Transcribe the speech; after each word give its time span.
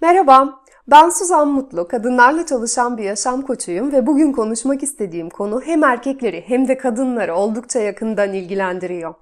Merhaba, 0.00 0.62
ben 0.86 1.10
Suzan 1.10 1.48
Mutlu, 1.48 1.88
kadınlarla 1.88 2.46
çalışan 2.46 2.98
bir 2.98 3.04
yaşam 3.04 3.42
koçuyum 3.42 3.92
ve 3.92 4.06
bugün 4.06 4.32
konuşmak 4.32 4.82
istediğim 4.82 5.30
konu 5.30 5.60
hem 5.60 5.84
erkekleri 5.84 6.44
hem 6.46 6.68
de 6.68 6.76
kadınları 6.78 7.34
oldukça 7.34 7.78
yakından 7.78 8.32
ilgilendiriyor. 8.32 9.14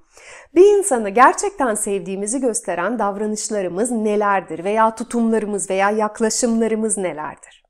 Bir 0.55 0.79
insanı 0.79 1.11
gerçekten 1.11 1.75
sevdiğimizi 1.75 2.41
gösteren 2.41 2.99
davranışlarımız 2.99 3.91
nelerdir 3.91 4.65
veya 4.65 4.95
tutumlarımız 4.95 5.71
veya 5.71 5.91
yaklaşımlarımız 5.91 6.99
nelerdir? 6.99 7.65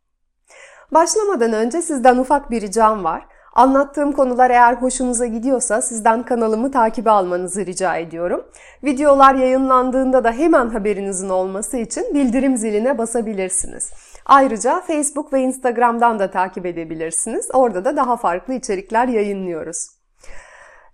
Başlamadan 0.92 1.52
önce 1.52 1.82
sizden 1.82 2.18
ufak 2.18 2.50
bir 2.50 2.60
ricam 2.60 3.04
var. 3.04 3.26
Anlattığım 3.54 4.12
konular 4.12 4.50
eğer 4.50 4.74
hoşunuza 4.74 5.26
gidiyorsa 5.26 5.82
sizden 5.82 6.22
kanalımı 6.22 6.70
takibe 6.70 7.10
almanızı 7.10 7.66
rica 7.66 7.96
ediyorum. 7.96 8.44
Videolar 8.84 9.34
yayınlandığında 9.34 10.24
da 10.24 10.32
hemen 10.32 10.68
haberinizin 10.68 11.28
olması 11.28 11.76
için 11.76 12.14
bildirim 12.14 12.56
ziline 12.56 12.98
basabilirsiniz. 12.98 13.90
Ayrıca 14.26 14.80
Facebook 14.80 15.32
ve 15.32 15.40
Instagram'dan 15.40 16.18
da 16.18 16.30
takip 16.30 16.66
edebilirsiniz. 16.66 17.48
Orada 17.52 17.84
da 17.84 17.96
daha 17.96 18.16
farklı 18.16 18.54
içerikler 18.54 19.08
yayınlıyoruz. 19.08 19.88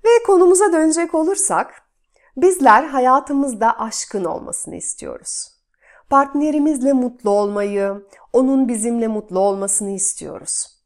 Ve 0.04 0.09
konumuza 0.27 0.73
dönecek 0.73 1.15
olursak, 1.15 1.82
bizler 2.37 2.84
hayatımızda 2.84 3.80
aşkın 3.80 4.24
olmasını 4.24 4.77
istiyoruz. 4.77 5.48
Partnerimizle 6.10 6.92
mutlu 6.92 7.30
olmayı, 7.30 8.02
onun 8.32 8.68
bizimle 8.68 9.09
mutlu 9.09 9.38
olmasını 9.38 9.90
istiyoruz. 9.90 10.79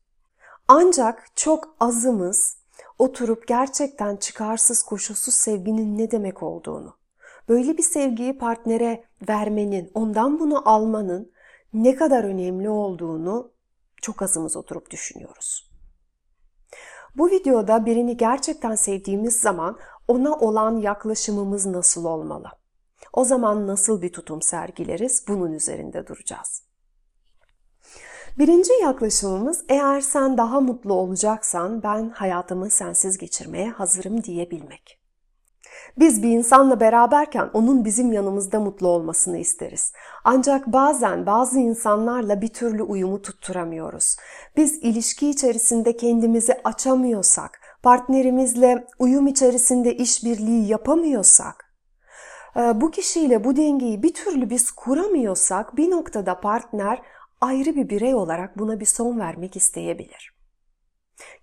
Ancak 0.69 1.37
çok 1.37 1.77
azımız 1.81 2.57
oturup 2.99 3.49
gerçekten 3.49 4.17
çıkarsız 4.17 4.83
koşulsuz 4.83 5.35
sevginin 5.35 5.99
ne 5.99 6.11
demek 6.11 6.43
olduğunu, 6.43 6.97
böyle 7.49 7.79
bir 7.79 7.83
sevgiyi 7.83 8.39
partnere 8.39 9.05
vermenin, 9.29 9.91
ondan 9.95 10.41
bunu 10.41 10.69
almanın 10.69 11.33
ne 11.73 11.97
kadar 11.97 12.25
önemli 12.25 12.69
olduğunu 12.69 13.51
çok 14.03 14.23
azımız 14.23 14.57
oturup 14.57 14.91
düşünüyoruz. 14.91 15.71
Bu 17.17 17.31
videoda 17.31 17.87
birini 17.87 18.17
gerçekten 18.17 18.75
sevdiğimiz 18.75 19.41
zaman 19.41 19.79
ona 20.09 20.35
olan 20.39 20.77
yaklaşımımız 20.77 21.67
nasıl 21.67 22.05
olmalı? 22.05 22.49
O 23.13 23.25
zaman 23.25 23.67
nasıl 23.67 24.03
bir 24.03 24.13
tutum 24.13 24.43
sergileriz? 24.43 25.25
Bunun 25.29 25.53
üzerinde 25.53 26.07
duracağız. 26.07 26.63
Birinci 28.39 28.73
yaklaşımımız 28.83 29.65
eğer 29.69 30.01
sen 30.01 30.39
daha 30.39 30.61
mutlu 30.61 30.95
olacaksan 30.95 31.83
ben 31.83 32.11
hayatımı 32.11 32.71
sensiz 32.71 33.19
geçirmeye 33.19 33.71
hazırım 33.71 34.25
diyebilmek. 34.25 35.01
Biz 35.99 36.23
bir 36.23 36.29
insanla 36.29 36.81
beraberken 36.81 37.51
onun 37.53 37.85
bizim 37.85 38.13
yanımızda 38.13 38.61
mutlu 38.61 38.89
olmasını 38.89 39.39
isteriz. 39.39 39.93
Ancak 40.25 40.67
bazen 40.67 41.27
bazı 41.27 41.59
insanlarla 41.59 42.41
bir 42.41 42.49
türlü 42.49 42.83
uyumu 42.83 43.23
tutturamıyoruz. 43.23 44.17
Biz 44.57 44.79
ilişki 44.83 45.31
içerisinde 45.31 45.97
kendimizi 45.97 46.61
açamıyorsak, 46.65 47.61
partnerimizle 47.83 48.87
uyum 48.99 49.27
içerisinde 49.27 49.97
işbirliği 49.97 50.69
yapamıyorsak, 50.69 51.75
bu 52.75 52.91
kişiyle 52.91 53.45
bu 53.45 53.57
dengeyi 53.57 54.03
bir 54.03 54.15
türlü 54.15 54.51
biz 54.51 54.71
kuramıyorsak 54.71 55.77
bir 55.77 55.91
noktada 55.91 56.41
partner 56.41 57.03
ayrı 57.45 57.77
bir 57.77 57.89
birey 57.89 58.15
olarak 58.15 58.59
buna 58.59 58.81
bir 58.81 58.87
son 58.87 59.19
vermek 59.19 59.57
isteyebilir. 59.57 60.35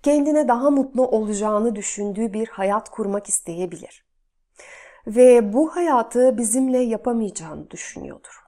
Kendine 0.04 0.48
daha 0.48 0.70
mutlu 0.70 1.08
olacağını 1.08 1.76
düşündüğü 1.76 2.34
bir 2.34 2.48
hayat 2.48 2.90
kurmak 2.90 3.30
isteyebilir. 3.30 4.06
Ve 5.08 5.54
bu 5.54 5.76
hayatı 5.76 6.38
bizimle 6.38 6.78
yapamayacağını 6.78 7.72
düşünüyordur. 7.72 8.42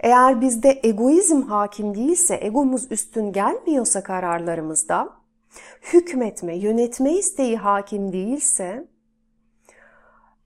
Eğer 0.00 0.40
bizde 0.40 0.80
egoizm 0.82 1.42
hakim 1.42 1.94
değilse, 1.94 2.38
egomuz 2.42 2.92
üstün 2.92 3.32
gelmiyorsa 3.32 4.02
kararlarımızda, 4.02 5.16
hükmetme, 5.92 6.56
yönetme 6.56 7.12
isteği 7.12 7.56
hakim 7.56 8.12
değilse, 8.12 8.88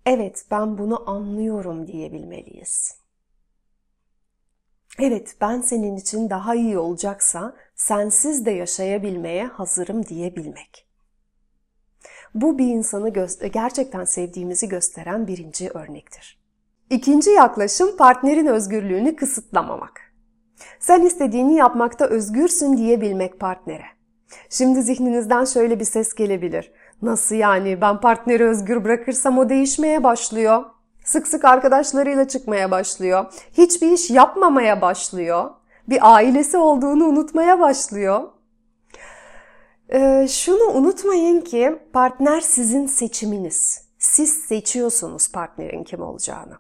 evet 0.06 0.47
ben 0.50 0.79
bunu 0.79 1.11
anlıyorum 1.11 1.87
diyebilmeliyiz. 1.87 3.04
Evet 4.99 5.37
ben 5.41 5.60
senin 5.60 5.97
için 5.97 6.31
daha 6.31 6.55
iyi 6.55 6.78
olacaksa 6.78 7.55
sensiz 7.77 8.47
de 8.47 8.50
yaşayabilmeye 8.50 9.47
hazırım 9.47 10.06
diyebilmek. 10.06 10.87
Bu 12.34 12.59
bir 12.59 12.66
insanı 12.66 13.09
gerçekten 13.53 14.05
sevdiğimizi 14.05 14.69
gösteren 14.69 15.27
birinci 15.27 15.71
örnektir. 15.71 16.44
İkinci 16.91 17.31
yaklaşım 17.31 17.97
partnerin 17.97 18.47
özgürlüğünü 18.47 19.16
kısıtlamamak. 19.16 20.00
Sen 20.78 21.03
istediğini 21.03 21.55
yapmakta 21.55 22.06
özgürsün 22.06 22.76
diyebilmek 22.76 23.41
partnere. 23.41 23.84
Şimdi 24.50 24.82
zihninizden 24.82 25.44
şöyle 25.44 25.81
bir 25.81 25.84
ses 25.84 26.15
gelebilir. 26.15 26.72
Nasıl 27.03 27.34
yani 27.34 27.81
ben 27.81 28.00
partneri 28.00 28.44
özgür 28.44 28.84
bırakırsam 28.84 29.38
o 29.38 29.49
değişmeye 29.49 30.05
başlıyor. 30.05 30.65
Sık 31.05 31.29
sık 31.29 31.45
arkadaşlarıyla 31.45 32.29
çıkmaya 32.29 32.71
başlıyor. 32.71 33.25
Hiçbir 33.53 33.93
iş 33.93 34.11
yapmamaya 34.11 34.81
başlıyor. 34.81 35.51
Bir 35.89 36.15
ailesi 36.15 36.57
olduğunu 36.59 37.05
unutmaya 37.05 37.61
başlıyor. 37.61 38.23
Ee, 39.93 40.27
şunu 40.31 40.65
unutmayın 40.65 41.41
ki 41.41 41.79
partner 41.93 42.41
sizin 42.41 42.87
seçiminiz. 42.87 43.89
Siz 43.99 44.31
seçiyorsunuz 44.31 45.33
partnerin 45.33 45.85
kim 45.85 46.03
olacağını. 46.03 46.59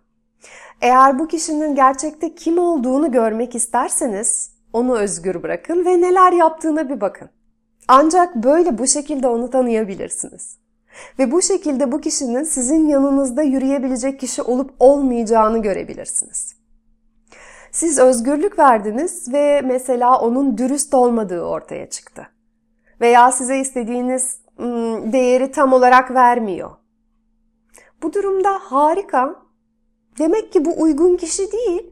Eğer 0.80 1.18
bu 1.18 1.28
kişinin 1.28 1.74
gerçekte 1.74 2.34
kim 2.34 2.58
olduğunu 2.58 3.12
görmek 3.12 3.54
isterseniz 3.54 4.54
onu 4.72 4.98
özgür 4.98 5.42
bırakın 5.42 5.84
ve 5.84 6.00
neler 6.00 6.32
yaptığına 6.32 6.88
bir 6.88 7.00
bakın. 7.00 7.30
Ancak 7.88 8.34
böyle 8.34 8.78
bu 8.78 8.86
şekilde 8.86 9.28
onu 9.28 9.50
tanıyabilirsiniz. 9.50 10.63
Ve 11.18 11.32
bu 11.32 11.42
şekilde 11.42 11.92
bu 11.92 12.00
kişinin 12.00 12.42
sizin 12.42 12.88
yanınızda 12.88 13.42
yürüyebilecek 13.42 14.20
kişi 14.20 14.42
olup 14.42 14.74
olmayacağını 14.78 15.62
görebilirsiniz. 15.62 16.54
Siz 17.72 17.98
özgürlük 17.98 18.58
verdiniz 18.58 19.32
ve 19.32 19.60
mesela 19.64 20.20
onun 20.20 20.58
dürüst 20.58 20.94
olmadığı 20.94 21.42
ortaya 21.42 21.90
çıktı. 21.90 22.26
Veya 23.00 23.32
size 23.32 23.58
istediğiniz 23.58 24.38
değeri 25.12 25.50
tam 25.50 25.72
olarak 25.72 26.10
vermiyor. 26.10 26.70
Bu 28.02 28.12
durumda 28.12 28.58
harika. 28.62 29.44
Demek 30.18 30.52
ki 30.52 30.64
bu 30.64 30.82
uygun 30.82 31.16
kişi 31.16 31.52
değil. 31.52 31.90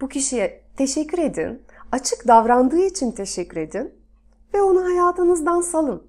Bu 0.00 0.08
kişiye 0.08 0.64
teşekkür 0.76 1.18
edin. 1.18 1.62
Açık 1.92 2.28
davrandığı 2.28 2.80
için 2.80 3.10
teşekkür 3.10 3.56
edin 3.56 3.94
ve 4.54 4.62
onu 4.62 4.84
hayatınızdan 4.84 5.60
salın. 5.60 6.07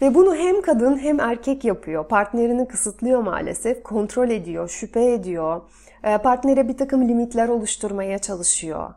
Ve 0.00 0.14
bunu 0.14 0.34
hem 0.34 0.62
kadın 0.62 0.98
hem 0.98 1.20
erkek 1.20 1.64
yapıyor. 1.64 2.08
Partnerini 2.08 2.68
kısıtlıyor 2.68 3.22
maalesef, 3.22 3.82
kontrol 3.82 4.30
ediyor, 4.30 4.68
şüphe 4.68 5.12
ediyor. 5.12 5.60
Ee, 6.04 6.18
partnere 6.18 6.68
bir 6.68 6.76
takım 6.76 7.08
limitler 7.08 7.48
oluşturmaya 7.48 8.18
çalışıyor. 8.18 8.94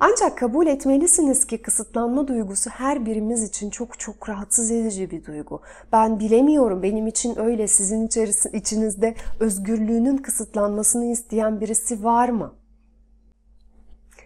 Ancak 0.00 0.38
kabul 0.38 0.66
etmelisiniz 0.66 1.46
ki 1.46 1.62
kısıtlanma 1.62 2.28
duygusu 2.28 2.70
her 2.70 3.06
birimiz 3.06 3.42
için 3.42 3.70
çok 3.70 3.98
çok 3.98 4.28
rahatsız 4.28 4.70
edici 4.70 5.10
bir 5.10 5.24
duygu. 5.24 5.60
Ben 5.92 6.20
bilemiyorum 6.20 6.82
benim 6.82 7.06
için 7.06 7.38
öyle 7.38 7.68
sizin 7.68 8.08
içinizde 8.52 9.14
özgürlüğünün 9.40 10.16
kısıtlanmasını 10.16 11.04
isteyen 11.04 11.60
birisi 11.60 12.04
var 12.04 12.28
mı? 12.28 12.52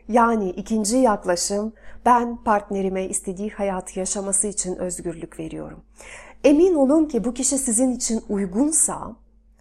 Yani 0.08 0.50
ikinci 0.50 0.96
yaklaşım 0.96 1.72
ben 2.06 2.36
partnerime 2.36 3.04
istediği 3.04 3.50
hayatı 3.50 3.99
yaşaması 3.99 4.46
için 4.46 4.76
özgürlük 4.76 5.38
veriyorum. 5.38 5.82
Emin 6.44 6.75
olun 6.75 7.05
ki 7.05 7.25
bu 7.25 7.34
kişi 7.34 7.58
sizin 7.58 7.93
için 7.93 8.22
uygunsa 8.28 9.16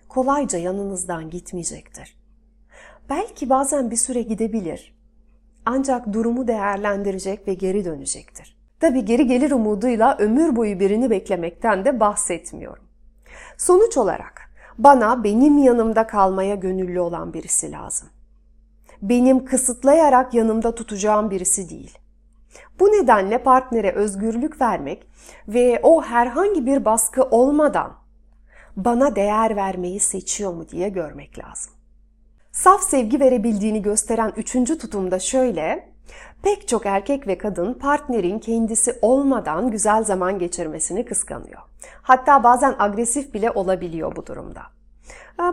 kolayca 0.10 0.60
yanınızdan 0.60 1.30
gitmeyecektir. 1.30 2.18
Belki 3.10 3.50
bazen 3.50 3.92
bir 3.92 3.96
süre 3.96 4.22
gidebilir. 4.22 4.98
Ancak 5.66 6.14
durumu 6.14 6.48
değerlendirecek 6.48 7.48
ve 7.48 7.54
geri 7.54 7.86
dönecektir. 7.86 8.58
Tabi 8.80 9.06
geri 9.06 9.28
gelir 9.28 9.52
umuduyla 9.52 10.18
ömür 10.18 10.56
boyu 10.56 10.80
birini 10.80 11.10
beklemekten 11.10 11.86
de 11.86 12.00
bahsetmiyorum. 12.00 12.84
Sonuç 13.58 13.98
olarak 13.98 14.42
bana 14.78 15.24
benim 15.24 15.58
yanımda 15.58 16.08
kalmaya 16.08 16.56
gönüllü 16.56 17.00
olan 17.00 17.34
birisi 17.34 17.72
lazım 17.72 18.10
benim 19.02 19.46
kısıtlayarak 19.46 20.34
yanımda 20.34 20.76
tutacağım 20.76 21.32
birisi 21.32 21.70
değil. 21.70 21.98
Bu 22.80 22.86
nedenle 22.88 23.38
partnere 23.38 23.92
özgürlük 23.92 24.62
vermek 24.62 25.08
ve 25.48 25.80
o 25.84 26.02
herhangi 26.02 26.66
bir 26.66 26.86
baskı 26.86 27.24
olmadan 27.24 27.94
bana 28.78 29.16
değer 29.16 29.56
vermeyi 29.56 30.00
seçiyor 30.00 30.54
mu 30.54 30.70
diye 30.70 30.90
görmek 30.90 31.40
lazım. 31.40 31.74
Saf 32.52 32.84
sevgi 32.84 33.20
verebildiğini 33.20 33.82
gösteren 33.82 34.34
üçüncü 34.38 34.78
tutum 34.78 35.12
da 35.12 35.20
şöyle, 35.20 35.90
pek 36.44 36.68
çok 36.68 36.86
erkek 36.86 37.28
ve 37.28 37.38
kadın 37.38 37.74
partnerin 37.74 38.40
kendisi 38.40 39.00
olmadan 39.02 39.72
güzel 39.72 40.04
zaman 40.04 40.40
geçirmesini 40.40 41.06
kıskanıyor. 41.06 41.62
Hatta 42.02 42.44
bazen 42.44 42.76
agresif 42.80 43.34
bile 43.34 43.52
olabiliyor 43.52 44.16
bu 44.16 44.26
durumda. 44.26 44.62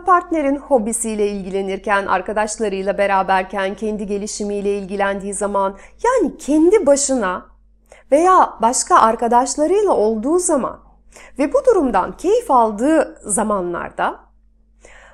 Partnerin 0.05 0.55
hobisiyle 0.55 1.27
ilgilenirken, 1.27 2.05
arkadaşlarıyla 2.05 2.97
beraberken, 2.97 3.75
kendi 3.75 4.07
gelişimiyle 4.07 4.77
ilgilendiği 4.77 5.33
zaman, 5.33 5.77
yani 6.03 6.37
kendi 6.37 6.85
başına 6.85 7.45
veya 8.11 8.53
başka 8.61 8.99
arkadaşlarıyla 8.99 9.91
olduğu 9.91 10.39
zaman 10.39 10.79
ve 11.39 11.53
bu 11.53 11.65
durumdan 11.65 12.17
keyif 12.17 12.51
aldığı 12.51 13.19
zamanlarda 13.23 14.19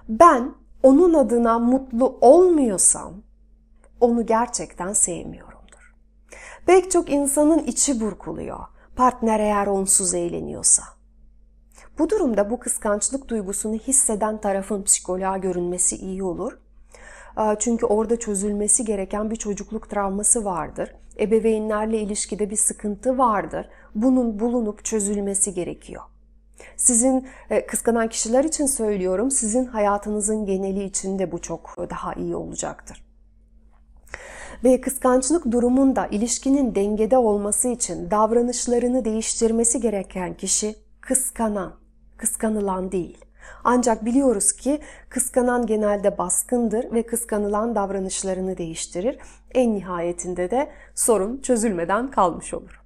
ben 0.10 0.56
onun 0.84 1.14
adına 1.14 1.60
mutlu 1.60 2.18
olmuyorsam 2.22 3.14
onu 4.00 4.26
gerçekten 4.26 4.94
sevmiyorumdur. 4.94 5.96
Pek 6.66 6.92
çok 6.92 7.10
insanın 7.10 7.60
içi 7.60 8.02
burkuluyor. 8.02 8.60
Partner 8.96 9.40
eğer 9.40 9.68
onsuz 9.68 10.14
eğleniyorsa. 10.14 10.84
Bu 12.02 12.10
durumda 12.10 12.50
bu 12.50 12.60
kıskançlık 12.60 13.28
duygusunu 13.28 13.76
hisseden 13.76 14.42
tarafın 14.42 14.84
psikoloğa 14.84 15.38
görünmesi 15.38 15.96
iyi 15.96 16.24
olur. 16.24 16.60
Çünkü 17.60 17.86
orada 17.86 18.20
çözülmesi 18.20 18.86
gereken 18.86 19.32
bir 19.32 19.36
çocukluk 19.36 19.90
travması 19.90 20.46
vardır. 20.46 20.96
Ebeveynlerle 21.20 22.00
ilişkide 22.00 22.50
bir 22.50 22.56
sıkıntı 22.56 23.18
vardır. 23.18 23.70
Bunun 23.96 24.40
bulunup 24.40 24.86
çözülmesi 24.86 25.54
gerekiyor. 25.54 26.02
Sizin 26.78 27.28
e, 27.50 27.66
kıskanan 27.66 28.10
kişiler 28.10 28.44
için 28.44 28.66
söylüyorum, 28.66 29.32
sizin 29.32 29.66
hayatınızın 29.66 30.46
geneli 30.46 30.84
için 30.84 31.20
de 31.20 31.32
bu 31.32 31.42
çok 31.42 31.76
daha 31.90 32.14
iyi 32.14 32.36
olacaktır. 32.36 33.06
Ve 34.64 34.82
kıskançlık 34.82 35.52
durumunda 35.52 36.08
ilişkinin 36.08 36.76
dengede 36.76 37.18
olması 37.18 37.68
için 37.68 38.12
davranışlarını 38.12 39.06
değiştirmesi 39.06 39.82
gereken 39.82 40.38
kişi 40.38 40.76
kıskanan, 41.02 41.81
kıskanılan 42.22 42.92
değil. 42.92 43.26
Ancak 43.64 44.06
biliyoruz 44.06 44.52
ki 44.54 44.80
kıskanan 45.10 45.66
genelde 45.66 46.18
baskındır 46.18 46.92
ve 46.92 47.06
kıskanılan 47.06 47.76
davranışlarını 47.76 48.58
değiştirir. 48.58 49.18
En 49.52 49.76
nihayetinde 49.76 50.52
de 50.52 50.72
sorun 50.96 51.42
çözülmeden 51.42 52.12
kalmış 52.12 52.54
olur. 52.54 52.82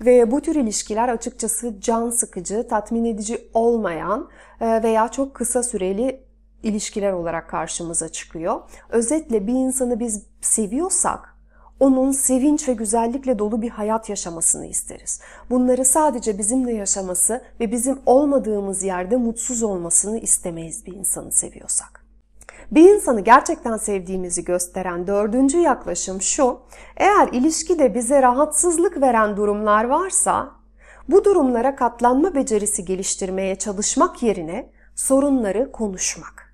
Ve 0.00 0.30
bu 0.30 0.40
tür 0.40 0.54
ilişkiler 0.54 1.08
açıkçası 1.08 1.80
can 1.80 2.10
sıkıcı, 2.10 2.68
tatmin 2.68 3.04
edici 3.04 3.48
olmayan 3.54 4.28
e, 4.60 4.82
veya 4.82 5.08
çok 5.08 5.34
kısa 5.34 5.62
süreli 5.62 6.26
ilişkiler 6.62 7.12
olarak 7.12 7.50
karşımıza 7.50 8.08
çıkıyor. 8.08 8.60
Özetle 8.88 9.46
bir 9.46 9.52
insanı 9.52 10.00
biz 10.00 10.26
seviyorsak 10.40 11.35
onun 11.80 12.12
sevinç 12.12 12.68
ve 12.68 12.72
güzellikle 12.72 13.38
dolu 13.38 13.62
bir 13.62 13.70
hayat 13.70 14.08
yaşamasını 14.08 14.66
isteriz. 14.66 15.20
Bunları 15.50 15.84
sadece 15.84 16.38
bizimle 16.38 16.72
yaşaması 16.72 17.42
ve 17.60 17.72
bizim 17.72 17.98
olmadığımız 18.06 18.82
yerde 18.82 19.16
mutsuz 19.16 19.62
olmasını 19.62 20.18
istemeyiz 20.18 20.86
bir 20.86 20.92
insanı 20.92 21.32
seviyorsak. 21.32 22.06
Bir 22.70 22.94
insanı 22.94 23.20
gerçekten 23.20 23.76
sevdiğimizi 23.76 24.44
gösteren 24.44 25.06
dördüncü 25.06 25.58
yaklaşım 25.58 26.22
şu, 26.22 26.58
eğer 26.96 27.28
ilişkide 27.32 27.94
bize 27.94 28.22
rahatsızlık 28.22 29.00
veren 29.00 29.36
durumlar 29.36 29.84
varsa, 29.84 30.50
bu 31.08 31.24
durumlara 31.24 31.76
katlanma 31.76 32.34
becerisi 32.34 32.84
geliştirmeye 32.84 33.56
çalışmak 33.56 34.22
yerine 34.22 34.70
sorunları 34.94 35.72
konuşmak. 35.72 36.45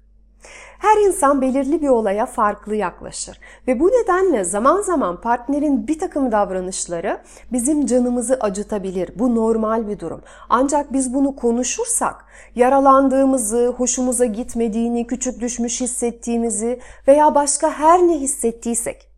Her 0.82 0.96
insan 0.96 1.40
belirli 1.42 1.82
bir 1.82 1.88
olaya 1.88 2.26
farklı 2.26 2.76
yaklaşır 2.76 3.38
ve 3.68 3.80
bu 3.80 3.88
nedenle 3.88 4.44
zaman 4.44 4.82
zaman 4.82 5.20
partnerin 5.20 5.86
bir 5.86 5.98
takım 5.98 6.32
davranışları 6.32 7.20
bizim 7.52 7.86
canımızı 7.86 8.34
acıtabilir. 8.40 9.10
Bu 9.18 9.34
normal 9.34 9.88
bir 9.88 9.98
durum. 9.98 10.22
Ancak 10.48 10.92
biz 10.92 11.14
bunu 11.14 11.36
konuşursak 11.36 12.24
yaralandığımızı, 12.54 13.74
hoşumuza 13.76 14.24
gitmediğini, 14.24 15.06
küçük 15.06 15.40
düşmüş 15.40 15.80
hissettiğimizi 15.80 16.80
veya 17.08 17.34
başka 17.34 17.70
her 17.70 18.00
ne 18.00 18.20
hissettiysek 18.20 19.10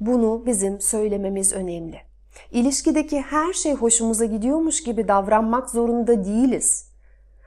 bunu 0.00 0.42
bizim 0.46 0.80
söylememiz 0.80 1.52
önemli. 1.52 1.98
İlişkideki 2.50 3.20
her 3.20 3.52
şey 3.52 3.74
hoşumuza 3.74 4.24
gidiyormuş 4.24 4.82
gibi 4.82 5.08
davranmak 5.08 5.70
zorunda 5.70 6.24
değiliz 6.24 6.85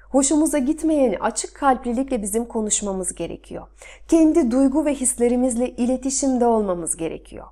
hoşumuza 0.10 0.58
gitmeyeni 0.58 1.20
açık 1.20 1.56
kalplilikle 1.56 2.22
bizim 2.22 2.46
konuşmamız 2.46 3.16
gerekiyor. 3.16 3.68
Kendi 4.08 4.52
duygu 4.52 4.86
ve 4.86 4.96
hislerimizle 4.96 5.70
iletişimde 5.70 6.46
olmamız 6.46 6.98
gerekiyor. 6.98 7.46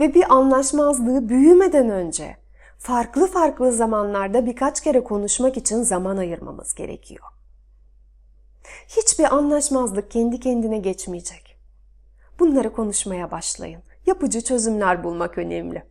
Ve 0.00 0.14
bir 0.14 0.34
anlaşmazlığı 0.34 1.28
büyümeden 1.28 1.90
önce 1.90 2.36
farklı 2.78 3.26
farklı 3.26 3.72
zamanlarda 3.72 4.46
birkaç 4.46 4.80
kere 4.80 5.04
konuşmak 5.04 5.56
için 5.56 5.82
zaman 5.82 6.16
ayırmamız 6.16 6.74
gerekiyor. 6.74 7.24
Hiçbir 8.88 9.34
anlaşmazlık 9.34 10.10
kendi 10.10 10.40
kendine 10.40 10.78
geçmeyecek. 10.78 11.58
Bunları 12.38 12.72
konuşmaya 12.72 13.30
başlayın. 13.30 13.82
Yapıcı 14.06 14.40
çözümler 14.40 15.04
bulmak 15.04 15.38
önemli. 15.38 15.82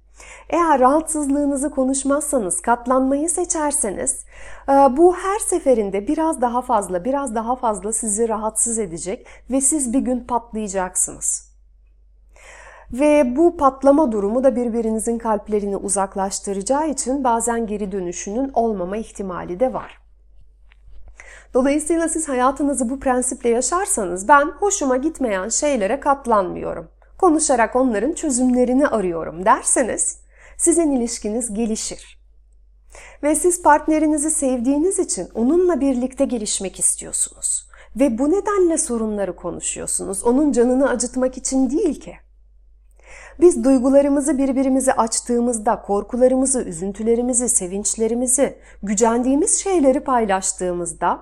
Eğer 0.49 0.79
rahatsızlığınızı 0.79 1.69
konuşmazsanız, 1.69 2.61
katlanmayı 2.61 3.29
seçerseniz 3.29 4.25
e, 4.69 4.71
bu 4.71 5.15
her 5.15 5.39
seferinde 5.39 6.07
biraz 6.07 6.41
daha 6.41 6.61
fazla, 6.61 7.05
biraz 7.05 7.35
daha 7.35 7.55
fazla 7.55 7.93
sizi 7.93 8.29
rahatsız 8.29 8.79
edecek 8.79 9.27
ve 9.51 9.61
siz 9.61 9.93
bir 9.93 9.99
gün 9.99 10.19
patlayacaksınız. 10.19 11.47
Ve 12.93 13.35
bu 13.35 13.57
patlama 13.57 14.11
durumu 14.11 14.43
da 14.43 14.55
birbirinizin 14.55 15.17
kalplerini 15.17 15.77
uzaklaştıracağı 15.77 16.89
için 16.89 17.23
bazen 17.23 17.67
geri 17.67 17.91
dönüşünün 17.91 18.51
olmama 18.53 18.97
ihtimali 18.97 19.59
de 19.59 19.73
var. 19.73 19.97
Dolayısıyla 21.53 22.09
siz 22.09 22.29
hayatınızı 22.29 22.89
bu 22.89 22.99
prensiple 22.99 23.49
yaşarsanız 23.49 24.27
ben 24.27 24.45
hoşuma 24.45 24.97
gitmeyen 24.97 25.49
şeylere 25.49 25.99
katlanmıyorum 25.99 26.87
konuşarak 27.17 27.75
onların 27.75 28.13
çözümlerini 28.13 28.87
arıyorum 28.87 29.45
derseniz 29.45 30.17
sizin 30.57 30.91
ilişkiniz 30.91 31.53
gelişir. 31.53 32.17
Ve 33.23 33.35
siz 33.35 33.61
partnerinizi 33.61 34.31
sevdiğiniz 34.31 34.99
için 34.99 35.29
onunla 35.33 35.81
birlikte 35.81 36.25
gelişmek 36.25 36.79
istiyorsunuz. 36.79 37.67
Ve 37.95 38.17
bu 38.17 38.31
nedenle 38.31 38.77
sorunları 38.77 39.35
konuşuyorsunuz. 39.35 40.23
Onun 40.23 40.51
canını 40.51 40.89
acıtmak 40.89 41.37
için 41.37 41.69
değil 41.69 41.99
ki. 41.99 42.15
Biz 43.39 43.63
duygularımızı 43.63 44.37
birbirimize 44.37 44.93
açtığımızda, 44.93 45.81
korkularımızı, 45.81 46.61
üzüntülerimizi, 46.61 47.49
sevinçlerimizi, 47.49 48.57
gücendiğimiz 48.83 49.63
şeyleri 49.63 49.99
paylaştığımızda 49.99 51.19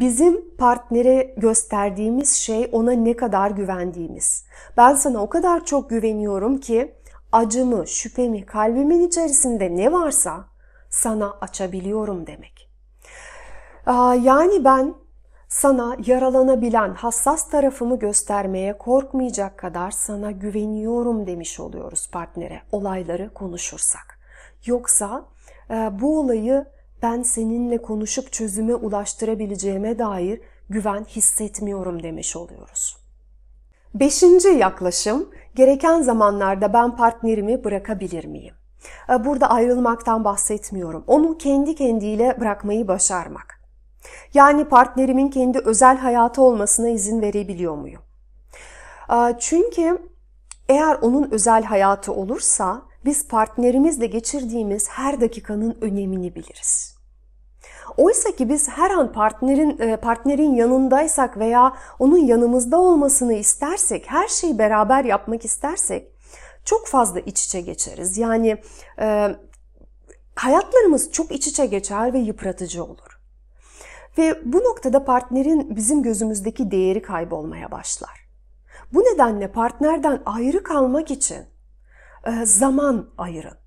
bizim 0.00 0.56
partnere 0.56 1.34
gösterdiğimiz 1.36 2.32
şey 2.32 2.68
ona 2.72 2.92
ne 2.92 3.16
kadar 3.16 3.50
güvendiğimiz. 3.50 4.44
Ben 4.76 4.94
sana 4.94 5.22
o 5.22 5.28
kadar 5.28 5.64
çok 5.64 5.90
güveniyorum 5.90 6.58
ki 6.58 6.94
acımı, 7.32 7.86
şüphemi, 7.86 8.46
kalbimin 8.46 9.08
içerisinde 9.08 9.76
ne 9.76 9.92
varsa 9.92 10.44
sana 10.90 11.36
açabiliyorum 11.40 12.26
demek. 12.26 12.70
Yani 14.26 14.64
ben 14.64 14.94
sana 15.48 15.96
yaralanabilen 16.06 16.94
hassas 16.94 17.50
tarafımı 17.50 17.98
göstermeye 17.98 18.78
korkmayacak 18.78 19.58
kadar 19.58 19.90
sana 19.90 20.30
güveniyorum 20.30 21.26
demiş 21.26 21.60
oluyoruz 21.60 22.10
partnere 22.12 22.62
olayları 22.72 23.34
konuşursak. 23.34 24.18
Yoksa 24.66 25.24
bu 25.90 26.20
olayı 26.20 26.66
ben 27.04 27.22
seninle 27.22 27.82
konuşup 27.82 28.32
çözüme 28.32 28.74
ulaştırabileceğime 28.74 29.98
dair 29.98 30.40
güven 30.68 31.04
hissetmiyorum 31.04 32.02
demiş 32.02 32.36
oluyoruz. 32.36 32.96
Beşinci 33.94 34.48
yaklaşım, 34.48 35.30
gereken 35.54 36.02
zamanlarda 36.02 36.72
ben 36.72 36.96
partnerimi 36.96 37.64
bırakabilir 37.64 38.24
miyim? 38.24 38.54
Ee, 39.10 39.24
burada 39.24 39.50
ayrılmaktan 39.50 40.24
bahsetmiyorum. 40.24 41.04
Onu 41.06 41.38
kendi 41.38 41.74
kendiyle 41.74 42.40
bırakmayı 42.40 42.88
başarmak. 42.88 43.60
Yani 44.34 44.68
partnerimin 44.68 45.28
kendi 45.28 45.58
özel 45.58 45.96
hayatı 45.96 46.42
olmasına 46.42 46.88
izin 46.88 47.22
verebiliyor 47.22 47.74
muyum? 47.76 48.02
Ee, 49.12 49.36
çünkü 49.38 49.98
eğer 50.68 50.94
onun 50.94 51.30
özel 51.30 51.64
hayatı 51.64 52.12
olursa 52.12 52.82
biz 53.04 53.28
partnerimizle 53.28 54.06
geçirdiğimiz 54.06 54.88
her 54.88 55.20
dakikanın 55.20 55.78
önemini 55.80 56.34
biliriz. 56.34 56.93
Oysa 57.96 58.30
ki 58.30 58.48
biz 58.48 58.68
her 58.68 58.90
an 58.90 59.12
partnerin 59.12 59.78
e, 59.78 59.96
partnerin 59.96 60.54
yanındaysak 60.54 61.38
veya 61.38 61.76
onun 61.98 62.18
yanımızda 62.18 62.80
olmasını 62.80 63.32
istersek, 63.32 64.04
her 64.06 64.28
şeyi 64.28 64.58
beraber 64.58 65.04
yapmak 65.04 65.44
istersek 65.44 66.14
çok 66.64 66.86
fazla 66.86 67.20
iç 67.20 67.44
içe 67.44 67.60
geçeriz. 67.60 68.18
Yani 68.18 68.62
e, 69.00 69.36
hayatlarımız 70.36 71.12
çok 71.12 71.32
iç 71.32 71.46
içe 71.46 71.66
geçer 71.66 72.12
ve 72.12 72.18
yıpratıcı 72.18 72.84
olur. 72.84 73.20
Ve 74.18 74.40
bu 74.44 74.58
noktada 74.58 75.04
partnerin 75.04 75.76
bizim 75.76 76.02
gözümüzdeki 76.02 76.70
değeri 76.70 77.02
kaybolmaya 77.02 77.70
başlar. 77.70 78.28
Bu 78.92 79.00
nedenle 79.00 79.52
partnerden 79.52 80.22
ayrı 80.26 80.62
kalmak 80.62 81.10
için 81.10 81.44
e, 82.26 82.46
zaman 82.46 83.08
ayırın. 83.18 83.63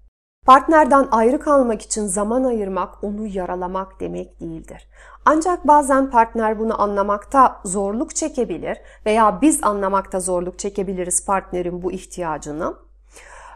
Partnerden 0.48 1.08
ayrı 1.12 1.40
kalmak 1.40 1.82
için 1.82 2.06
zaman 2.06 2.44
ayırmak 2.44 3.04
onu 3.04 3.28
yaralamak 3.28 4.00
demek 4.00 4.40
değildir. 4.42 4.88
Ancak 5.26 5.68
bazen 5.68 6.10
partner 6.10 6.60
bunu 6.60 6.82
anlamakta 6.82 7.62
zorluk 7.66 8.16
çekebilir 8.16 8.78
veya 9.06 9.42
biz 9.42 9.64
anlamakta 9.64 10.20
zorluk 10.20 10.60
çekebiliriz 10.60 11.26
partnerin 11.26 11.82
bu 11.82 11.92
ihtiyacını. 11.92 12.76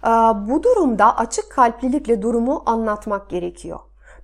Ee, 0.03 0.07
bu 0.49 0.63
durumda 0.63 1.17
açık 1.17 1.51
kalplilikle 1.51 2.21
durumu 2.21 2.63
anlatmak 2.65 3.29
gerekiyor. 3.29 3.79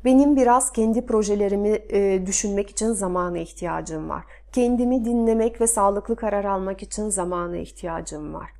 Benim 0.05 0.35
biraz 0.35 0.71
kendi 0.71 1.05
projelerimi 1.05 1.79
e, 1.89 2.25
düşünmek 2.25 2.69
için 2.69 2.93
zamana 2.93 3.37
ihtiyacım 3.37 4.09
var. 4.09 4.23
Kendimi 4.51 5.05
dinlemek 5.05 5.61
ve 5.61 5.67
sağlıklı 5.67 6.15
karar 6.15 6.45
almak 6.45 6.83
için 6.83 7.09
zamana 7.09 7.57
ihtiyacım 7.57 8.33
var. 8.33 8.56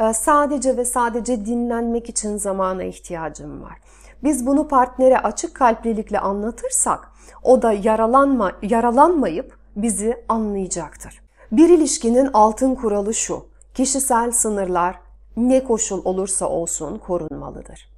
Ee, 0.00 0.12
sadece 0.12 0.76
ve 0.76 0.84
sadece 0.84 1.46
dinlenmek 1.46 2.08
için 2.08 2.36
zamana 2.36 2.84
ihtiyacım 2.84 3.62
var. 3.62 3.78
Biz 4.24 4.46
bunu 4.46 4.68
partnere 4.68 5.18
açık 5.18 5.54
kalplilikle 5.54 6.20
anlatırsak 6.20 7.12
o 7.42 7.62
da 7.62 7.72
yaralanma, 7.72 8.52
yaralanmayıp 8.62 9.58
bizi 9.76 10.24
anlayacaktır. 10.28 11.22
Bir 11.52 11.68
ilişkinin 11.68 12.30
altın 12.32 12.74
kuralı 12.74 13.14
şu. 13.14 13.46
Kişisel 13.74 14.32
sınırlar 14.32 15.00
ne 15.36 15.64
koşul 15.64 16.04
olursa 16.04 16.48
olsun 16.48 16.98
korunmalıdır. 16.98 17.92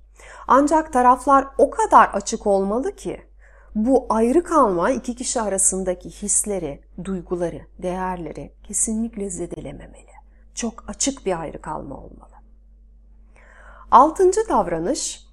Ancak 0.48 0.92
taraflar 0.92 1.46
o 1.58 1.70
kadar 1.70 2.08
açık 2.08 2.46
olmalı 2.46 2.96
ki 2.96 3.20
bu 3.74 4.06
ayrı 4.08 4.42
kalma 4.42 4.90
iki 4.90 5.14
kişi 5.14 5.40
arasındaki 5.40 6.10
hisleri, 6.10 6.80
duyguları, 7.04 7.60
değerleri 7.78 8.52
kesinlikle 8.62 9.30
zedelememeli. 9.30 10.13
Çok 10.54 10.84
açık 10.88 11.26
bir 11.26 11.40
ayrı 11.40 11.62
kalma 11.62 11.96
olmalı. 11.96 12.34
Altıncı 13.90 14.40
davranış, 14.48 15.26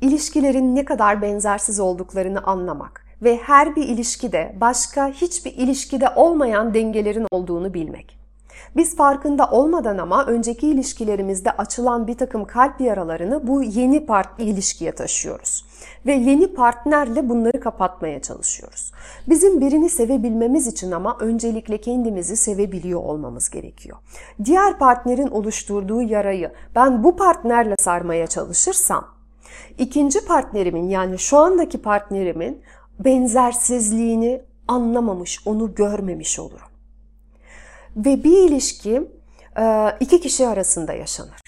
ilişkilerin 0.00 0.76
ne 0.76 0.84
kadar 0.84 1.22
benzersiz 1.22 1.80
olduklarını 1.80 2.42
anlamak 2.42 3.06
ve 3.22 3.36
her 3.36 3.76
bir 3.76 3.88
ilişkide 3.88 4.56
başka 4.60 5.08
hiçbir 5.08 5.52
ilişkide 5.52 6.08
olmayan 6.16 6.74
dengelerin 6.74 7.26
olduğunu 7.30 7.74
bilmek. 7.74 8.21
Biz 8.76 8.96
farkında 8.96 9.50
olmadan 9.50 9.98
ama 9.98 10.26
önceki 10.26 10.68
ilişkilerimizde 10.68 11.50
açılan 11.50 12.06
bir 12.06 12.18
takım 12.18 12.44
kalp 12.44 12.80
yaralarını 12.80 13.46
bu 13.46 13.62
yeni 13.62 14.06
part 14.06 14.28
ilişkiye 14.40 14.92
taşıyoruz. 14.92 15.64
Ve 16.06 16.12
yeni 16.12 16.54
partnerle 16.54 17.28
bunları 17.28 17.60
kapatmaya 17.60 18.22
çalışıyoruz. 18.22 18.92
Bizim 19.28 19.60
birini 19.60 19.90
sevebilmemiz 19.90 20.66
için 20.66 20.90
ama 20.90 21.16
öncelikle 21.20 21.78
kendimizi 21.78 22.36
sevebiliyor 22.36 23.00
olmamız 23.00 23.50
gerekiyor. 23.50 23.98
Diğer 24.44 24.78
partnerin 24.78 25.28
oluşturduğu 25.28 26.02
yarayı 26.02 26.52
ben 26.74 27.04
bu 27.04 27.16
partnerle 27.16 27.74
sarmaya 27.78 28.26
çalışırsam, 28.26 29.08
ikinci 29.78 30.24
partnerimin 30.24 30.88
yani 30.88 31.18
şu 31.18 31.38
andaki 31.38 31.82
partnerimin 31.82 32.62
benzersizliğini 32.98 34.42
anlamamış, 34.68 35.46
onu 35.46 35.74
görmemiş 35.74 36.38
olurum. 36.38 36.71
Ve 37.96 38.24
bir 38.24 38.48
ilişki 38.48 39.10
e, 39.58 39.96
iki 40.00 40.20
kişi 40.20 40.48
arasında 40.48 40.92
yaşanır. 40.92 41.42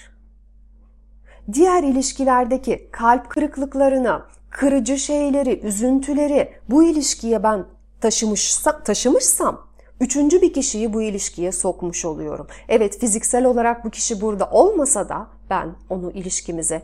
Diğer 1.53 1.83
ilişkilerdeki 1.83 2.89
kalp 2.93 3.31
kırıklıklarını, 3.31 4.23
kırıcı 4.51 4.99
şeyleri, 4.99 5.61
üzüntüleri 5.61 6.53
bu 6.71 6.85
ilişkiye 6.85 7.43
ben 7.43 7.67
taşımışsa, 8.01 8.83
taşımışsam 8.83 9.67
üçüncü 10.01 10.43
bir 10.43 10.53
kişiyi 10.53 10.93
bu 10.93 11.03
ilişkiye 11.03 11.53
sokmuş 11.53 12.05
oluyorum. 12.05 12.47
Evet 12.69 13.01
fiziksel 13.01 13.45
olarak 13.45 13.85
bu 13.85 13.91
kişi 13.91 14.21
burada 14.21 14.51
olmasa 14.51 15.09
da 15.09 15.27
ben 15.51 15.77
onu 15.91 16.13
ilişkimize, 16.13 16.83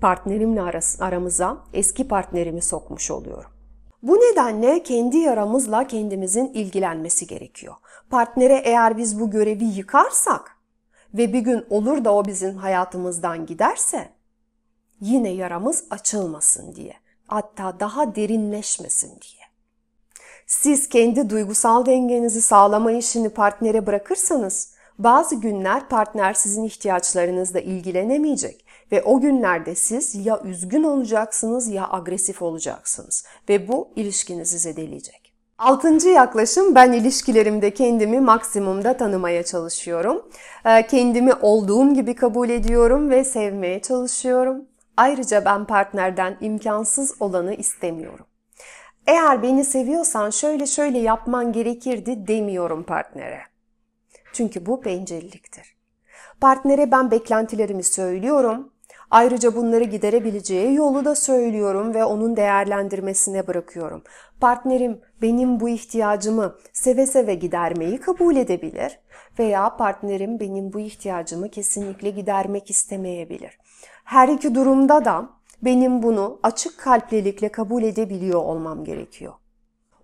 partnerimle 0.00 0.80
aramıza 1.00 1.58
eski 1.72 2.08
partnerimi 2.08 2.62
sokmuş 2.62 3.10
oluyorum. 3.10 3.50
Bu 4.02 4.16
nedenle 4.16 4.82
kendi 4.82 5.16
yaramızla 5.16 5.86
kendimizin 5.86 6.46
ilgilenmesi 6.46 7.26
gerekiyor. 7.26 7.74
Partnere 8.10 8.62
eğer 8.64 8.96
biz 8.96 9.20
bu 9.20 9.30
görevi 9.30 9.64
yıkarsak 9.64 10.56
ve 11.14 11.32
bir 11.32 11.38
gün 11.38 11.66
olur 11.70 12.04
da 12.04 12.14
o 12.14 12.24
bizim 12.24 12.56
hayatımızdan 12.56 13.46
giderse 13.46 14.12
yine 15.00 15.28
yaramız 15.28 15.84
açılmasın 15.90 16.74
diye. 16.74 16.94
Hatta 17.26 17.80
daha 17.80 18.16
derinleşmesin 18.16 19.08
diye. 19.08 19.46
Siz 20.46 20.88
kendi 20.88 21.30
duygusal 21.30 21.86
dengenizi 21.86 22.42
sağlama 22.42 22.92
işini 22.92 23.28
partnere 23.28 23.86
bırakırsanız 23.86 24.75
bazı 24.98 25.34
günler 25.34 25.88
partner 25.88 26.34
sizin 26.34 26.64
ihtiyaçlarınızla 26.64 27.60
ilgilenemeyecek 27.60 28.66
ve 28.92 29.02
o 29.02 29.20
günlerde 29.20 29.74
siz 29.74 30.26
ya 30.26 30.40
üzgün 30.44 30.82
olacaksınız 30.82 31.68
ya 31.68 31.92
agresif 31.92 32.42
olacaksınız 32.42 33.24
ve 33.48 33.68
bu 33.68 33.88
ilişkinizi 33.96 34.58
zedeleyecek. 34.58 35.26
Altıncı 35.58 36.08
yaklaşım 36.08 36.74
ben 36.74 36.92
ilişkilerimde 36.92 37.74
kendimi 37.74 38.20
maksimumda 38.20 38.96
tanımaya 38.96 39.42
çalışıyorum. 39.42 40.28
Ee, 40.66 40.86
kendimi 40.86 41.34
olduğum 41.34 41.94
gibi 41.94 42.14
kabul 42.14 42.48
ediyorum 42.48 43.10
ve 43.10 43.24
sevmeye 43.24 43.82
çalışıyorum. 43.82 44.64
Ayrıca 44.96 45.44
ben 45.44 45.64
partnerden 45.64 46.36
imkansız 46.40 47.14
olanı 47.20 47.54
istemiyorum. 47.54 48.26
Eğer 49.06 49.42
beni 49.42 49.64
seviyorsan 49.64 50.30
şöyle 50.30 50.66
şöyle 50.66 50.98
yapman 50.98 51.52
gerekirdi 51.52 52.28
demiyorum 52.28 52.82
partnere. 52.82 53.40
Çünkü 54.36 54.66
bu 54.66 54.84
bencilliktir. 54.84 55.76
Partnere 56.40 56.90
ben 56.90 57.10
beklentilerimi 57.10 57.84
söylüyorum 57.84 58.72
Ayrıca 59.10 59.54
bunları 59.54 59.84
giderebileceği 59.84 60.74
yolu 60.74 61.04
da 61.04 61.14
söylüyorum 61.14 61.94
ve 61.94 62.04
onun 62.04 62.36
değerlendirmesine 62.36 63.46
bırakıyorum. 63.46 64.02
Partnerim 64.40 65.00
benim 65.22 65.60
bu 65.60 65.68
ihtiyacımı 65.68 66.56
seve 66.72 67.06
seve 67.06 67.34
gidermeyi 67.34 68.00
kabul 68.00 68.36
edebilir 68.36 68.98
veya 69.38 69.76
partnerim 69.76 70.40
benim 70.40 70.72
bu 70.72 70.80
ihtiyacımı 70.80 71.50
kesinlikle 71.50 72.10
gidermek 72.10 72.70
istemeyebilir. 72.70 73.58
Her 74.04 74.28
iki 74.28 74.54
durumda 74.54 75.04
da 75.04 75.28
benim 75.62 76.02
bunu 76.02 76.40
açık 76.42 76.78
kalplilikle 76.78 77.48
kabul 77.48 77.82
edebiliyor 77.82 78.40
olmam 78.40 78.84
gerekiyor. 78.84 79.32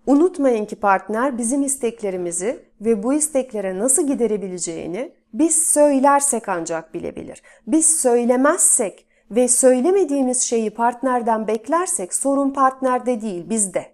Unutmayın 0.07 0.65
ki 0.65 0.75
partner 0.75 1.37
bizim 1.37 1.63
isteklerimizi 1.63 2.65
ve 2.81 3.03
bu 3.03 3.13
isteklere 3.13 3.79
nasıl 3.79 4.07
giderebileceğini 4.07 5.11
biz 5.33 5.63
söylersek 5.67 6.49
ancak 6.49 6.93
bilebilir. 6.93 7.43
Biz 7.67 8.01
söylemezsek 8.01 9.07
ve 9.31 9.47
söylemediğimiz 9.47 10.41
şeyi 10.41 10.69
partnerden 10.69 11.47
beklersek 11.47 12.13
sorun 12.13 12.51
partnerde 12.51 13.21
değil 13.21 13.49
bizde. 13.49 13.93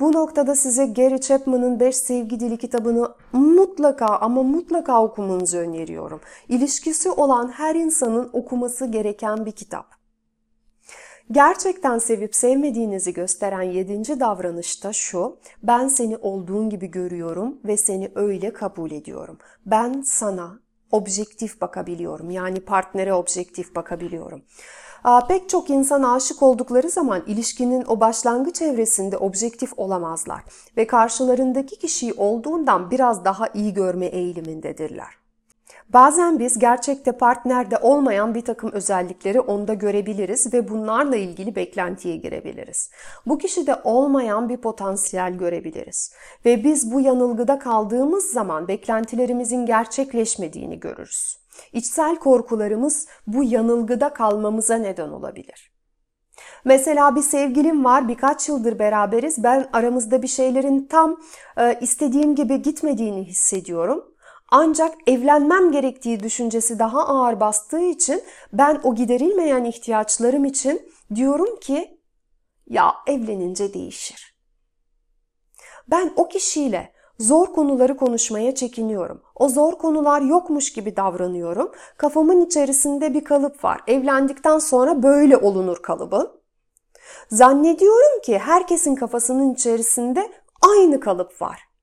Bu 0.00 0.12
noktada 0.12 0.54
size 0.54 0.86
Gary 0.86 1.18
Chapman'ın 1.18 1.80
5 1.80 1.96
Sevgi 1.96 2.40
Dili 2.40 2.56
kitabını 2.58 3.14
mutlaka 3.32 4.06
ama 4.06 4.42
mutlaka 4.42 5.02
okumanızı 5.02 5.58
öneriyorum. 5.58 6.20
İlişkisi 6.48 7.10
olan 7.10 7.48
her 7.48 7.74
insanın 7.74 8.30
okuması 8.32 8.86
gereken 8.86 9.46
bir 9.46 9.52
kitap. 9.52 9.93
Gerçekten 11.30 11.98
sevip 11.98 12.34
sevmediğinizi 12.34 13.12
gösteren 13.12 13.62
yedinci 13.62 14.20
davranış 14.20 14.84
da 14.84 14.92
şu, 14.92 15.36
ben 15.62 15.88
seni 15.88 16.16
olduğun 16.16 16.70
gibi 16.70 16.86
görüyorum 16.86 17.58
ve 17.64 17.76
seni 17.76 18.10
öyle 18.14 18.52
kabul 18.52 18.90
ediyorum. 18.90 19.38
Ben 19.66 20.02
sana 20.02 20.58
objektif 20.90 21.60
bakabiliyorum. 21.60 22.30
Yani 22.30 22.60
partnere 22.60 23.14
objektif 23.14 23.74
bakabiliyorum. 23.74 24.42
Pek 25.28 25.48
çok 25.48 25.70
insan 25.70 26.02
aşık 26.02 26.42
oldukları 26.42 26.90
zaman 26.90 27.22
ilişkinin 27.26 27.84
o 27.86 28.00
başlangıç 28.00 28.62
evresinde 28.62 29.18
objektif 29.18 29.72
olamazlar 29.76 30.42
ve 30.76 30.86
karşılarındaki 30.86 31.78
kişiyi 31.78 32.12
olduğundan 32.12 32.90
biraz 32.90 33.24
daha 33.24 33.48
iyi 33.54 33.74
görme 33.74 34.06
eğilimindedirler. 34.06 35.23
Bazen 35.88 36.38
biz 36.38 36.58
gerçekte 36.58 37.12
partnerde 37.12 37.78
olmayan 37.78 38.34
bir 38.34 38.40
takım 38.40 38.72
özellikleri 38.72 39.40
onda 39.40 39.74
görebiliriz 39.74 40.54
ve 40.54 40.68
bunlarla 40.68 41.16
ilgili 41.16 41.56
beklentiye 41.56 42.16
girebiliriz. 42.16 42.90
Bu 43.26 43.38
kişide 43.38 43.76
olmayan 43.84 44.48
bir 44.48 44.56
potansiyel 44.56 45.32
görebiliriz. 45.38 46.12
Ve 46.44 46.64
biz 46.64 46.92
bu 46.92 47.00
yanılgıda 47.00 47.58
kaldığımız 47.58 48.24
zaman 48.24 48.68
beklentilerimizin 48.68 49.66
gerçekleşmediğini 49.66 50.80
görürüz. 50.80 51.36
İçsel 51.72 52.16
korkularımız 52.16 53.08
bu 53.26 53.44
yanılgıda 53.44 54.12
kalmamıza 54.12 54.74
neden 54.74 55.08
olabilir. 55.08 55.74
Mesela 56.64 57.16
bir 57.16 57.22
sevgilim 57.22 57.84
var, 57.84 58.08
birkaç 58.08 58.48
yıldır 58.48 58.78
beraberiz. 58.78 59.42
Ben 59.42 59.68
aramızda 59.72 60.22
bir 60.22 60.28
şeylerin 60.28 60.86
tam 60.86 61.20
e, 61.56 61.78
istediğim 61.80 62.34
gibi 62.34 62.62
gitmediğini 62.62 63.24
hissediyorum. 63.24 64.13
Ancak 64.56 64.94
evlenmem 65.06 65.72
gerektiği 65.72 66.20
düşüncesi 66.20 66.78
daha 66.78 67.06
ağır 67.06 67.40
bastığı 67.40 67.80
için 67.80 68.22
ben 68.52 68.80
o 68.84 68.94
giderilmeyen 68.94 69.64
ihtiyaçlarım 69.64 70.44
için 70.44 70.92
diyorum 71.14 71.60
ki 71.60 72.00
ya 72.66 72.94
evlenince 73.06 73.74
değişir. 73.74 74.36
Ben 75.90 76.12
o 76.16 76.28
kişiyle 76.28 76.92
zor 77.18 77.46
konuları 77.46 77.96
konuşmaya 77.96 78.54
çekiniyorum. 78.54 79.22
O 79.34 79.48
zor 79.48 79.72
konular 79.72 80.20
yokmuş 80.20 80.72
gibi 80.72 80.96
davranıyorum. 80.96 81.72
Kafamın 81.96 82.46
içerisinde 82.46 83.14
bir 83.14 83.24
kalıp 83.24 83.64
var. 83.64 83.80
Evlendikten 83.86 84.58
sonra 84.58 85.02
böyle 85.02 85.36
olunur 85.36 85.82
kalıbı. 85.82 86.40
Zannediyorum 87.30 88.20
ki 88.22 88.38
herkesin 88.38 88.94
kafasının 88.94 89.54
içerisinde 89.54 90.32
aynı 90.62 91.00
kalıp 91.00 91.42
var. 91.42 91.73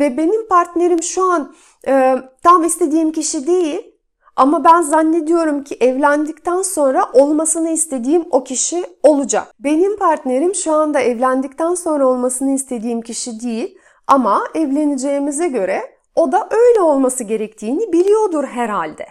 Ve 0.00 0.16
benim 0.16 0.48
partnerim 0.48 1.02
şu 1.02 1.24
an 1.24 1.54
e, 1.86 2.16
tam 2.42 2.64
istediğim 2.64 3.12
kişi 3.12 3.46
değil 3.46 3.94
ama 4.36 4.64
ben 4.64 4.82
zannediyorum 4.82 5.64
ki 5.64 5.76
evlendikten 5.80 6.62
sonra 6.62 7.12
olmasını 7.12 7.70
istediğim 7.70 8.24
o 8.30 8.44
kişi 8.44 8.84
olacak. 9.02 9.54
Benim 9.58 9.96
partnerim 9.96 10.54
şu 10.54 10.72
anda 10.72 11.00
evlendikten 11.00 11.74
sonra 11.74 12.06
olmasını 12.06 12.54
istediğim 12.54 13.02
kişi 13.02 13.40
değil 13.40 13.78
ama 14.06 14.44
evleneceğimize 14.54 15.48
göre 15.48 15.96
o 16.14 16.32
da 16.32 16.48
öyle 16.50 16.80
olması 16.80 17.24
gerektiğini 17.24 17.92
biliyordur 17.92 18.44
herhalde 18.44 19.06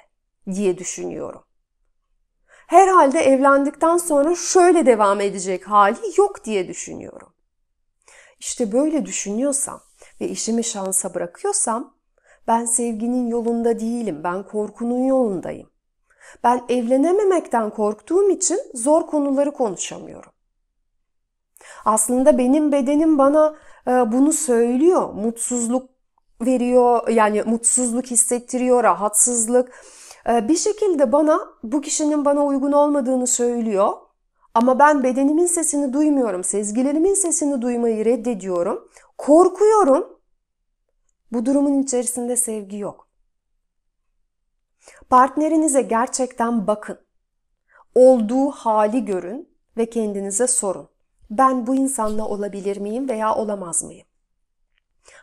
diye 0.53 0.77
düşünüyorum. 0.77 1.41
Herhalde 2.67 3.19
evlendikten 3.19 3.97
sonra 3.97 4.35
şöyle 4.35 4.85
devam 4.85 5.21
edecek 5.21 5.67
hali 5.69 5.97
yok 6.17 6.45
diye 6.45 6.67
düşünüyorum. 6.67 7.29
İşte 8.39 8.71
böyle 8.71 9.05
düşünüyorsam 9.05 9.81
ve 10.21 10.27
işimi 10.27 10.63
şansa 10.63 11.13
bırakıyorsam 11.13 11.93
ben 12.47 12.65
sevginin 12.65 13.27
yolunda 13.27 13.79
değilim, 13.79 14.21
ben 14.23 14.43
korkunun 14.43 15.03
yolundayım. 15.03 15.69
Ben 16.43 16.61
evlenememekten 16.69 17.69
korktuğum 17.69 18.29
için 18.29 18.59
zor 18.73 19.07
konuları 19.07 19.51
konuşamıyorum. 19.51 20.31
Aslında 21.85 22.37
benim 22.37 22.71
bedenim 22.71 23.17
bana 23.17 23.55
e, 23.87 23.91
bunu 23.91 24.33
söylüyor. 24.33 25.13
Mutsuzluk 25.13 25.89
veriyor, 26.41 27.07
yani 27.07 27.43
mutsuzluk 27.43 28.05
hissettiriyor, 28.05 28.83
rahatsızlık. 28.83 29.71
E, 30.29 30.47
bir 30.47 30.55
şekilde 30.55 31.11
bana 31.11 31.39
bu 31.63 31.81
kişinin 31.81 32.25
bana 32.25 32.45
uygun 32.45 32.71
olmadığını 32.71 33.27
söylüyor. 33.27 33.93
Ama 34.53 34.79
ben 34.79 35.03
bedenimin 35.03 35.45
sesini 35.45 35.93
duymuyorum, 35.93 36.43
sezgilerimin 36.43 37.13
sesini 37.13 37.61
duymayı 37.61 38.05
reddediyorum. 38.05 38.89
Korkuyorum. 39.19 40.19
Bu 41.31 41.45
durumun 41.45 41.83
içerisinde 41.83 42.35
sevgi 42.35 42.77
yok. 42.77 43.07
Partnerinize 45.09 45.81
gerçekten 45.81 46.67
bakın. 46.67 46.99
Olduğu 47.95 48.51
hali 48.51 49.05
görün 49.05 49.49
ve 49.77 49.89
kendinize 49.89 50.47
sorun. 50.47 50.89
Ben 51.29 51.67
bu 51.67 51.75
insanla 51.75 52.27
olabilir 52.27 52.77
miyim 52.77 53.09
veya 53.09 53.35
olamaz 53.35 53.83
mıyım? 53.83 54.07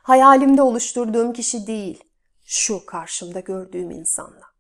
Hayalimde 0.03 0.63
oluşturduğum 0.63 1.33
kişi 1.33 1.67
değil, 1.67 2.05
şu 2.45 2.87
karşımda 2.87 3.41
gördüğüm 3.41 3.91
insanla. 3.91 4.56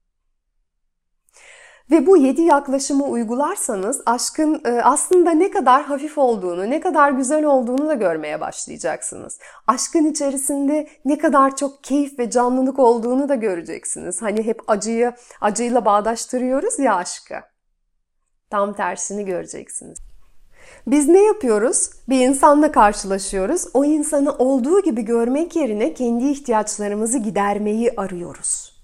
Ve 1.91 2.07
bu 2.07 2.17
yedi 2.17 2.43
yaklaşımı 2.43 3.05
uygularsanız 3.05 4.03
aşkın 4.07 4.63
e, 4.65 4.71
aslında 4.83 5.31
ne 5.31 5.51
kadar 5.51 5.83
hafif 5.83 6.19
olduğunu, 6.19 6.71
ne 6.71 6.81
kadar 6.81 7.11
güzel 7.11 7.45
olduğunu 7.45 7.89
da 7.89 7.95
görmeye 7.95 8.41
başlayacaksınız. 8.41 9.39
Aşkın 9.67 10.05
içerisinde 10.05 10.89
ne 11.05 11.19
kadar 11.19 11.57
çok 11.57 11.85
keyif 11.85 12.19
ve 12.19 12.31
canlılık 12.31 12.79
olduğunu 12.79 13.29
da 13.29 13.35
göreceksiniz. 13.35 14.23
Hani 14.23 14.43
hep 14.43 14.61
acıyı 14.67 15.13
acıyla 15.41 15.85
bağdaştırıyoruz 15.85 16.79
ya 16.79 16.95
aşkı. 16.95 17.35
Tam 18.51 18.73
tersini 18.73 19.25
göreceksiniz. 19.25 19.99
Biz 20.87 21.09
ne 21.09 21.23
yapıyoruz? 21.23 21.91
Bir 22.09 22.21
insanla 22.29 22.73
karşılaşıyoruz. 22.73 23.65
O 23.75 23.85
insanı 23.85 24.33
olduğu 24.33 24.83
gibi 24.83 25.03
görmek 25.03 25.57
yerine 25.57 25.95
kendi 25.95 26.25
ihtiyaçlarımızı 26.25 27.19
gidermeyi 27.19 27.93
arıyoruz. 27.97 28.77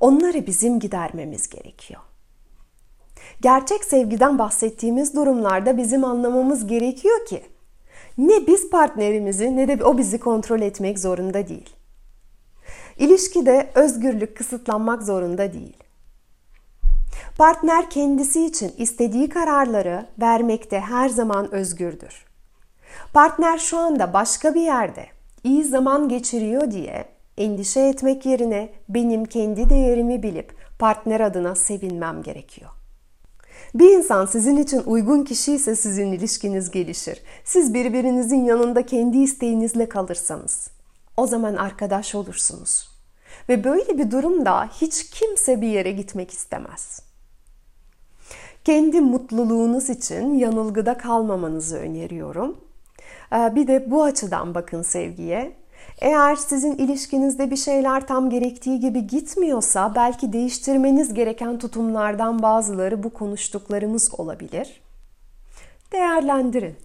Onları 0.00 0.46
bizim 0.46 0.80
gidermemiz 0.80 1.48
gerekiyor. 1.48 2.00
Gerçek 3.40 3.84
sevgiden 3.84 4.38
bahsettiğimiz 4.38 5.14
durumlarda 5.14 5.76
bizim 5.76 6.04
anlamamız 6.04 6.66
gerekiyor 6.66 7.26
ki 7.26 7.42
ne 8.18 8.46
biz 8.46 8.70
partnerimizi 8.70 9.56
ne 9.56 9.68
de 9.68 9.84
o 9.84 9.98
bizi 9.98 10.20
kontrol 10.20 10.60
etmek 10.60 10.98
zorunda 10.98 11.48
değil. 11.48 11.70
İlişkide 12.98 13.70
özgürlük 13.74 14.36
kısıtlanmak 14.36 15.02
zorunda 15.02 15.52
değil. 15.52 15.76
Partner 17.38 17.90
kendisi 17.90 18.46
için 18.46 18.72
istediği 18.78 19.28
kararları 19.28 20.06
vermekte 20.20 20.80
her 20.80 21.08
zaman 21.08 21.54
özgürdür. 21.54 22.26
Partner 23.12 23.58
şu 23.58 23.78
anda 23.78 24.12
başka 24.12 24.54
bir 24.54 24.60
yerde 24.60 25.06
iyi 25.44 25.64
zaman 25.64 26.08
geçiriyor 26.08 26.70
diye 26.70 27.04
endişe 27.38 27.80
etmek 27.80 28.26
yerine 28.26 28.72
benim 28.88 29.24
kendi 29.24 29.70
değerimi 29.70 30.22
bilip 30.22 30.54
partner 30.78 31.20
adına 31.20 31.54
sevinmem 31.54 32.22
gerekiyor. 32.22 32.79
Bir 33.74 33.96
insan 33.96 34.26
sizin 34.26 34.56
için 34.56 34.82
uygun 34.86 35.24
kişi 35.24 35.52
ise 35.52 35.76
sizin 35.76 36.12
ilişkiniz 36.12 36.70
gelişir. 36.70 37.22
Siz 37.44 37.74
birbirinizin 37.74 38.44
yanında 38.44 38.86
kendi 38.86 39.18
isteğinizle 39.18 39.88
kalırsanız 39.88 40.70
o 41.16 41.26
zaman 41.26 41.54
arkadaş 41.54 42.14
olursunuz. 42.14 42.88
Ve 43.48 43.64
böyle 43.64 43.98
bir 43.98 44.10
durumda 44.10 44.66
hiç 44.80 45.10
kimse 45.10 45.60
bir 45.60 45.68
yere 45.68 45.92
gitmek 45.92 46.30
istemez. 46.30 47.02
Kendi 48.64 49.00
mutluluğunuz 49.00 49.90
için 49.90 50.34
yanılgıda 50.34 50.98
kalmamanızı 50.98 51.76
öneriyorum. 51.76 52.56
Ee, 53.32 53.54
bir 53.54 53.66
de 53.66 53.90
bu 53.90 54.02
açıdan 54.02 54.54
bakın 54.54 54.82
sevgiye. 54.82 55.59
Eğer 56.00 56.36
sizin 56.36 56.76
ilişkinizde 56.76 57.50
bir 57.50 57.56
şeyler 57.56 58.06
tam 58.06 58.30
gerektiği 58.30 58.80
gibi 58.80 59.06
gitmiyorsa 59.06 59.94
belki 59.94 60.32
değiştirmeniz 60.32 61.14
gereken 61.14 61.58
tutumlardan 61.58 62.42
bazıları 62.42 63.02
bu 63.02 63.10
konuştuklarımız 63.10 64.20
olabilir. 64.20 64.80
Değerlendirin. 65.92 66.76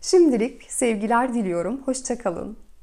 Şimdilik 0.00 0.62
sevgiler 0.72 1.34
diliyorum. 1.34 1.82
Hoşçakalın. 1.84 2.65